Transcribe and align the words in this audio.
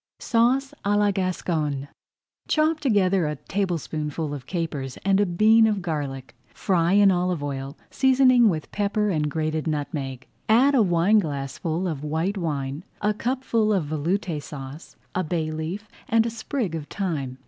SAUCE 0.17 0.73
À 0.83 0.97
LA 0.97 1.11
GASCONNE 1.11 1.87
Chop 2.47 2.79
together 2.79 3.27
a 3.27 3.35
tablespoonful 3.35 4.33
of 4.33 4.47
capers 4.47 4.97
and 5.05 5.19
a 5.19 5.27
bean 5.27 5.67
of 5.67 5.83
garlic. 5.83 6.33
Fry 6.47 6.93
in 6.93 7.11
olive 7.11 7.43
oil, 7.43 7.77
seasoning 7.91 8.49
with 8.49 8.71
pepper 8.71 9.09
and 9.11 9.29
grated 9.29 9.67
nutmeg. 9.67 10.25
Add 10.49 10.73
a 10.73 10.81
wineglassful 10.81 11.87
of 11.87 12.03
white 12.03 12.35
wine, 12.39 12.83
a 12.99 13.13
cupful 13.13 13.71
of 13.71 13.85
Veloute 13.85 14.41
Sauce, 14.41 14.95
a 15.13 15.23
bay 15.23 15.51
leaf, 15.51 15.87
and 16.07 16.25
a 16.25 16.31
sprig 16.31 16.73
of 16.73 16.87
thyme. 16.87 17.37